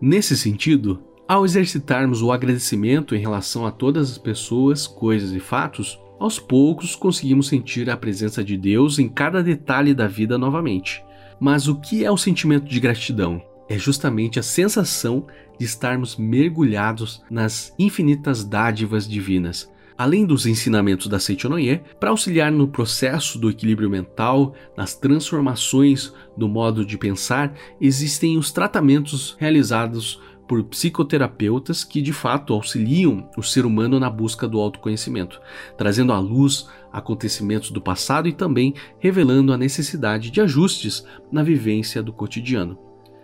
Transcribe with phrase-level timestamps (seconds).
[0.00, 5.98] Nesse sentido, ao exercitarmos o agradecimento em relação a todas as pessoas, coisas e fatos,
[6.18, 11.02] aos poucos conseguimos sentir a presença de Deus em cada detalhe da vida novamente.
[11.40, 13.42] Mas o que é o sentimento de gratidão?
[13.68, 15.26] É justamente a sensação
[15.58, 22.68] de estarmos mergulhados nas infinitas dádivas divinas, além dos ensinamentos da Seichonoye, para auxiliar no
[22.68, 30.62] processo do equilíbrio mental, nas transformações do modo de pensar, existem os tratamentos realizados por
[30.64, 35.40] psicoterapeutas que de fato auxiliam o ser humano na busca do autoconhecimento,
[35.76, 42.02] trazendo à luz acontecimentos do passado e também revelando a necessidade de ajustes na vivência
[42.02, 42.78] do cotidiano.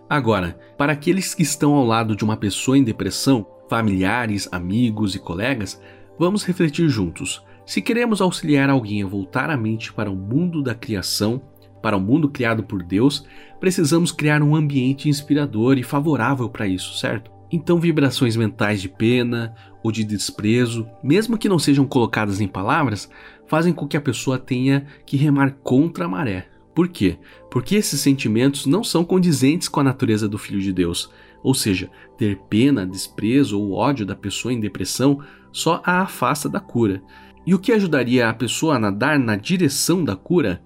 [0.08, 5.20] Agora, para aqueles que estão ao lado de uma pessoa em depressão, familiares, amigos e
[5.20, 5.80] colegas,
[6.20, 7.42] Vamos refletir juntos.
[7.64, 11.40] Se queremos auxiliar alguém a voltar a mente para o mundo da criação,
[11.80, 13.24] para o mundo criado por Deus,
[13.58, 17.30] precisamos criar um ambiente inspirador e favorável para isso, certo?
[17.50, 23.08] Então, vibrações mentais de pena ou de desprezo, mesmo que não sejam colocadas em palavras,
[23.46, 26.50] fazem com que a pessoa tenha que remar contra a maré.
[26.74, 27.16] Por quê?
[27.50, 31.10] Porque esses sentimentos não são condizentes com a natureza do Filho de Deus.
[31.42, 35.20] Ou seja, ter pena, desprezo ou ódio da pessoa em depressão
[35.52, 37.02] só a afasta da cura.
[37.46, 40.62] E o que ajudaria a pessoa a nadar na direção da cura?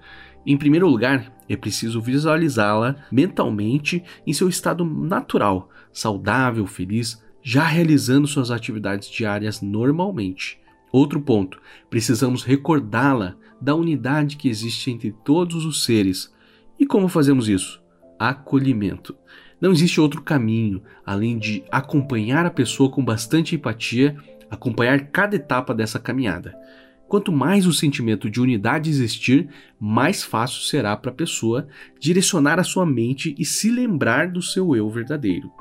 [0.46, 8.26] Em primeiro lugar, é preciso visualizá-la mentalmente em seu estado natural, saudável, feliz, já realizando
[8.26, 10.58] suas atividades diárias normalmente.
[10.90, 11.60] Outro ponto,
[11.90, 16.32] precisamos recordá-la da unidade que existe entre todos os seres.
[16.78, 17.82] E como fazemos isso?
[18.18, 19.16] Acolhimento.
[19.60, 24.16] Não existe outro caminho além de acompanhar a pessoa com bastante empatia
[24.50, 26.54] acompanhar cada etapa dessa caminhada.
[27.08, 29.48] Quanto mais o sentimento de unidade existir,
[29.78, 31.68] mais fácil será para a pessoa
[32.00, 35.52] direcionar a sua mente e se lembrar do seu eu verdadeiro.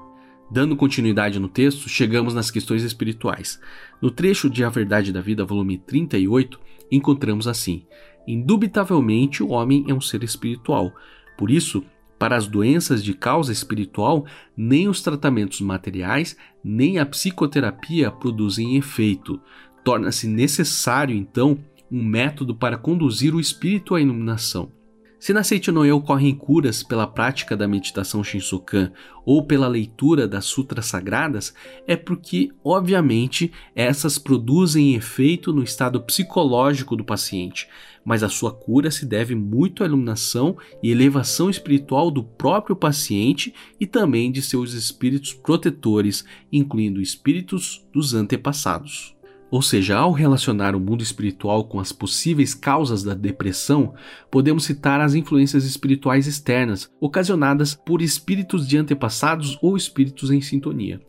[0.52, 3.60] Dando continuidade no texto, chegamos nas questões espirituais.
[4.02, 6.60] No trecho de A Verdade da Vida, volume 38,
[6.92, 7.86] encontramos assim:
[8.28, 10.94] Indubitavelmente o homem é um ser espiritual.
[11.38, 11.84] Por isso,
[12.24, 14.26] para as doenças de causa espiritual,
[14.56, 19.42] nem os tratamentos materiais, nem a psicoterapia produzem efeito.
[19.84, 21.60] Torna-se necessário, então,
[21.92, 24.72] um método para conduzir o espírito à iluminação.
[25.20, 28.94] Se na Seitinoe ocorrem curas pela prática da meditação Shinsokan
[29.26, 31.54] ou pela leitura das sutras sagradas,
[31.86, 37.68] é porque, obviamente, essas produzem efeito no estado psicológico do paciente,
[38.04, 43.54] mas a sua cura se deve muito à iluminação e elevação espiritual do próprio paciente
[43.80, 49.16] e também de seus espíritos protetores, incluindo espíritos dos antepassados.
[49.54, 53.94] Ou seja, ao relacionar o mundo espiritual com as possíveis causas da depressão,
[54.32, 61.00] podemos citar as influências espirituais externas, ocasionadas por espíritos de antepassados ou espíritos em sintonia.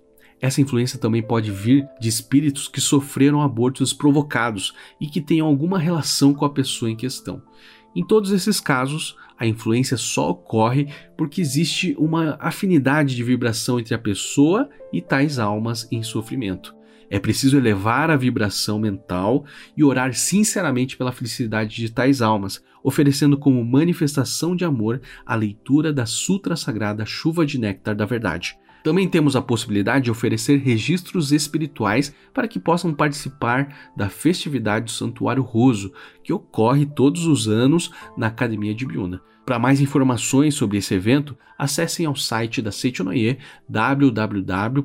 [0.45, 5.79] Essa influência também pode vir de espíritos que sofreram abortos provocados e que tenham alguma
[5.79, 7.41] relação com a pessoa em questão.
[7.97, 13.95] Em todos esses casos, a influência só ocorre porque existe uma afinidade de vibração entre
[13.95, 16.75] a pessoa e tais almas em sofrimento.
[17.09, 23.39] É preciso elevar a vibração mental e orar sinceramente pela felicidade de tais almas, oferecendo
[23.39, 28.59] como manifestação de amor a leitura da Sutra Sagrada Chuva de Néctar da Verdade.
[28.85, 34.91] Também temos a possibilidade de oferecer registros espirituais para que possam participar da festividade do
[34.91, 35.91] Santuário Roso,
[36.23, 39.23] que ocorre todos os anos na Academia de Biuna.
[39.47, 44.85] Para mais informações sobre esse evento, acessem ao site da Seichonoye www.sni.org.br.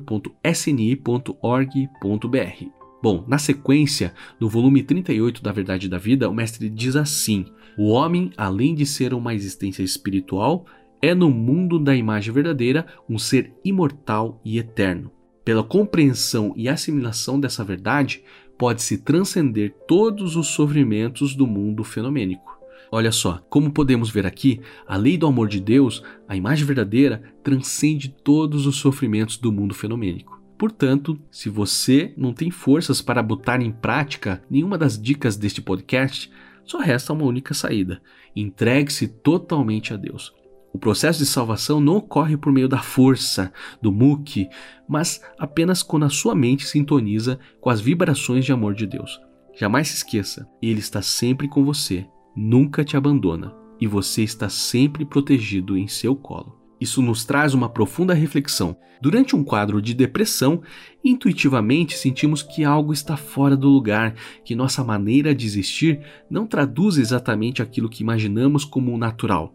[3.02, 7.44] Bom, na sequência, no volume 38 da Verdade da Vida, o mestre diz assim:
[7.76, 10.66] O homem, além de ser uma existência espiritual,
[11.02, 15.10] é no mundo da imagem verdadeira um ser imortal e eterno.
[15.44, 18.22] Pela compreensão e assimilação dessa verdade,
[18.58, 22.58] pode-se transcender todos os sofrimentos do mundo fenomênico.
[22.92, 27.22] Olha só, como podemos ver aqui, a lei do amor de Deus, a imagem verdadeira,
[27.42, 30.40] transcende todos os sofrimentos do mundo fenomênico.
[30.58, 36.30] Portanto, se você não tem forças para botar em prática nenhuma das dicas deste podcast,
[36.64, 38.02] só resta uma única saída:
[38.36, 40.34] entregue-se totalmente a Deus.
[40.72, 44.48] O processo de salvação não ocorre por meio da força, do muque,
[44.88, 49.20] mas apenas quando a sua mente sintoniza com as vibrações de amor de Deus.
[49.58, 55.04] Jamais se esqueça, Ele está sempre com você nunca te abandona e você está sempre
[55.04, 56.58] protegido em seu colo.
[56.80, 58.74] Isso nos traz uma profunda reflexão.
[59.02, 60.62] Durante um quadro de depressão,
[61.04, 66.00] intuitivamente sentimos que algo está fora do lugar, que nossa maneira de existir
[66.30, 69.54] não traduz exatamente aquilo que imaginamos como natural.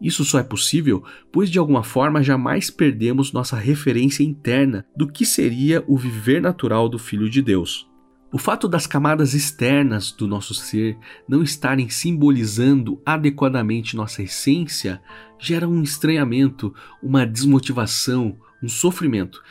[0.00, 5.24] Isso só é possível pois de alguma forma jamais perdemos nossa referência interna do que
[5.24, 7.88] seria o viver natural do Filho de Deus.
[8.32, 10.98] O fato das camadas externas do nosso ser
[11.28, 15.00] não estarem simbolizando adequadamente nossa essência
[15.38, 19.42] gera um estranhamento, uma desmotivação, um sofrimento.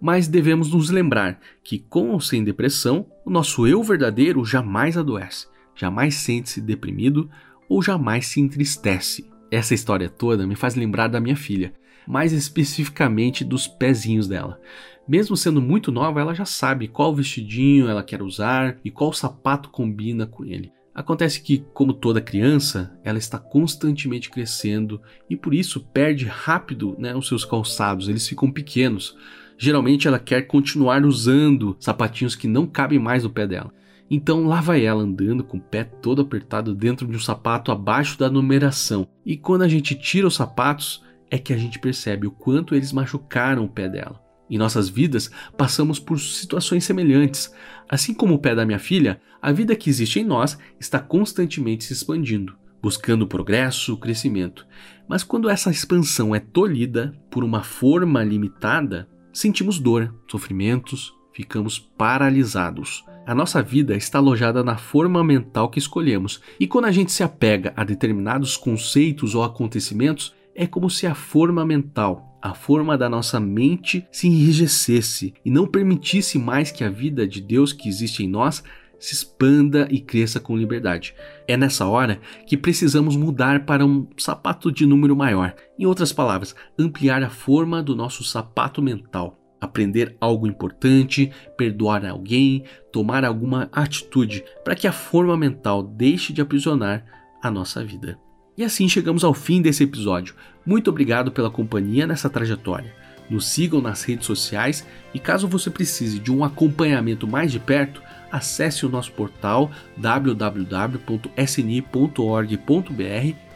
[0.00, 5.46] Mas devemos nos lembrar que, com ou sem depressão, o nosso eu verdadeiro jamais adoece,
[5.76, 7.30] jamais sente-se deprimido
[7.68, 9.31] ou jamais se entristece.
[9.52, 11.74] Essa história toda me faz lembrar da minha filha,
[12.08, 14.58] mais especificamente dos pezinhos dela.
[15.06, 19.68] Mesmo sendo muito nova, ela já sabe qual vestidinho ela quer usar e qual sapato
[19.68, 20.72] combina com ele.
[20.94, 27.14] Acontece que, como toda criança, ela está constantemente crescendo e por isso perde rápido né,
[27.14, 29.14] os seus calçados, eles ficam pequenos.
[29.58, 33.70] Geralmente ela quer continuar usando sapatinhos que não cabem mais no pé dela.
[34.14, 38.18] Então lá vai ela andando com o pé todo apertado dentro de um sapato abaixo
[38.18, 39.08] da numeração.
[39.24, 42.92] E quando a gente tira os sapatos, é que a gente percebe o quanto eles
[42.92, 44.22] machucaram o pé dela.
[44.50, 47.54] Em nossas vidas, passamos por situações semelhantes.
[47.88, 51.84] Assim como o pé da minha filha, a vida que existe em nós está constantemente
[51.84, 54.66] se expandindo, buscando progresso, crescimento.
[55.08, 63.02] Mas quando essa expansão é tolhida por uma forma limitada, sentimos dor, sofrimentos, ficamos paralisados.
[63.24, 67.22] A nossa vida está alojada na forma mental que escolhemos, e quando a gente se
[67.22, 73.08] apega a determinados conceitos ou acontecimentos, é como se a forma mental a forma da
[73.08, 78.24] nossa mente se enrijecesse e não permitisse mais que a vida de Deus que existe
[78.24, 78.64] em nós
[78.98, 81.14] se expanda e cresça com liberdade.
[81.46, 85.54] É nessa hora que precisamos mudar para um sapato de número maior.
[85.78, 89.41] Em outras palavras, ampliar a forma do nosso sapato mental.
[89.62, 96.40] Aprender algo importante, perdoar alguém, tomar alguma atitude para que a forma mental deixe de
[96.40, 97.04] aprisionar
[97.40, 98.18] a nossa vida.
[98.58, 100.34] E assim chegamos ao fim desse episódio.
[100.66, 102.92] Muito obrigado pela companhia nessa trajetória.
[103.30, 108.02] Nos sigam nas redes sociais e caso você precise de um acompanhamento mais de perto,
[108.30, 110.96] acesse o nosso portal www.sni.org.br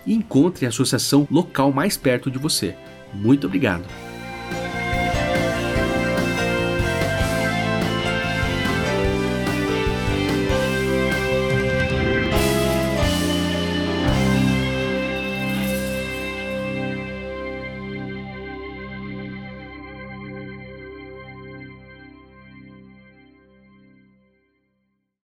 [0.07, 2.77] e encontre a associação local mais perto de você.
[3.13, 4.16] Muito obrigado!